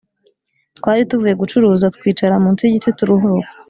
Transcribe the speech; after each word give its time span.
Twari 0.77 1.01
tuvuye 1.09 1.33
gucuruza 1.41 1.93
twicara 1.95 2.33
munsi 2.43 2.61
y’igiti 2.63 2.89
turuhuka. 2.97 3.49